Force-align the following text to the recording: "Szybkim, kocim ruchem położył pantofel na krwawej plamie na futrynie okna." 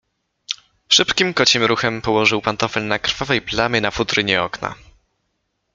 "Szybkim, 0.87 1.33
kocim 1.33 1.63
ruchem 1.63 2.01
położył 2.01 2.41
pantofel 2.41 2.87
na 2.87 2.99
krwawej 2.99 3.41
plamie 3.41 3.81
na 3.81 3.91
futrynie 3.91 4.43
okna." 4.43 4.75